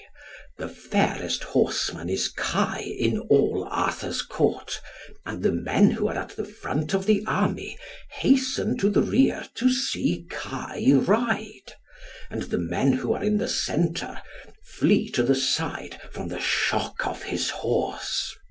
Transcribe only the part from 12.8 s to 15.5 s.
who are in the centre, flee to the